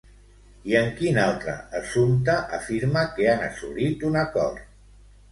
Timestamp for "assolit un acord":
3.49-4.65